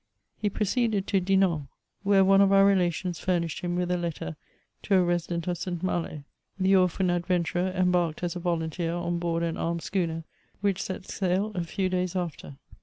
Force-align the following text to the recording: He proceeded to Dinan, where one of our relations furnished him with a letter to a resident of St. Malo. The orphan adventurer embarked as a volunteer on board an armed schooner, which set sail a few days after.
He 0.35 0.49
proceeded 0.49 1.05
to 1.05 1.19
Dinan, 1.19 1.67
where 2.01 2.25
one 2.25 2.41
of 2.41 2.51
our 2.51 2.65
relations 2.65 3.19
furnished 3.19 3.59
him 3.61 3.75
with 3.75 3.91
a 3.91 3.97
letter 3.97 4.35
to 4.81 4.95
a 4.95 5.03
resident 5.03 5.45
of 5.45 5.59
St. 5.59 5.83
Malo. 5.83 6.23
The 6.59 6.75
orphan 6.75 7.11
adventurer 7.11 7.69
embarked 7.69 8.23
as 8.23 8.35
a 8.35 8.39
volunteer 8.39 8.93
on 8.95 9.19
board 9.19 9.43
an 9.43 9.57
armed 9.57 9.83
schooner, 9.83 10.23
which 10.59 10.81
set 10.81 11.05
sail 11.05 11.51
a 11.53 11.63
few 11.63 11.87
days 11.87 12.15
after. 12.15 12.55